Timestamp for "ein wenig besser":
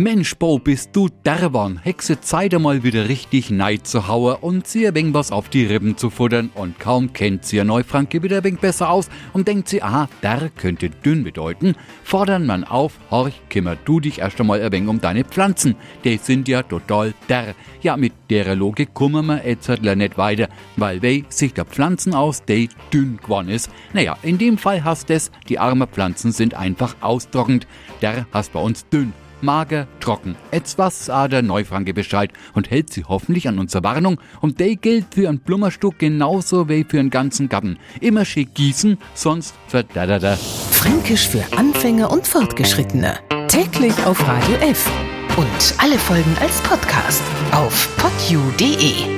8.36-8.90